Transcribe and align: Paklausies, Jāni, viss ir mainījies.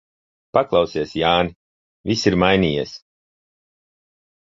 Paklausies, 0.57 1.13
Jāni, 1.25 1.55
viss 2.11 2.25
ir 2.33 2.41
mainījies. 2.47 2.99